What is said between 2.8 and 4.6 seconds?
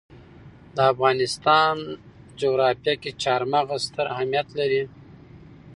کې چار مغز ستر اهمیت